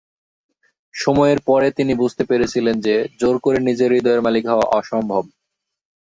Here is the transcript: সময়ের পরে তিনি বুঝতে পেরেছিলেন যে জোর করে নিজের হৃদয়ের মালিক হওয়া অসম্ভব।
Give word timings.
সময়ের 0.95 1.39
পরে 1.41 1.67
তিনি 1.71 1.93
বুঝতে 1.95 2.23
পেরেছিলেন 2.25 2.75
যে 2.79 3.07
জোর 3.19 3.35
করে 3.39 3.59
নিজের 3.59 3.89
হৃদয়ের 3.91 4.21
মালিক 4.21 4.43
হওয়া 4.47 4.65
অসম্ভব। 4.79 5.23